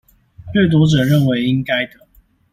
[0.55, 2.07] 掠奪者認為應該的